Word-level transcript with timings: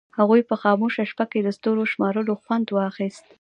هغوی 0.19 0.41
په 0.49 0.55
خاموشه 0.61 1.03
شپه 1.11 1.25
کې 1.31 1.39
د 1.43 1.49
ستورو 1.57 1.83
شمارلو 1.91 2.33
خوند 2.43 2.67
واخیست. 2.71 3.23